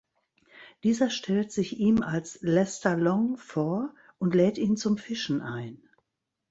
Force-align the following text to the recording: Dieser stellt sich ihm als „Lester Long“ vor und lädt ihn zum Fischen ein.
Dieser 0.83 1.11
stellt 1.11 1.51
sich 1.51 1.77
ihm 1.77 2.01
als 2.01 2.39
„Lester 2.41 2.97
Long“ 2.97 3.37
vor 3.37 3.93
und 4.17 4.33
lädt 4.33 4.57
ihn 4.57 4.75
zum 4.75 4.97
Fischen 4.97 5.41
ein. 5.43 5.79